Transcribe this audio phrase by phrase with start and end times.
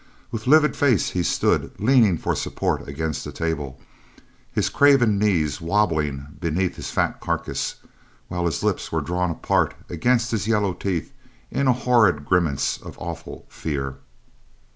[0.31, 3.79] With livid face he stood, leaning for support against the table;
[4.51, 7.75] his craven knees wabbling beneath his fat carcass;
[8.27, 11.13] while his lips were drawn apart against his yellow teeth
[11.51, 13.97] in a horrid grimace of awful fear.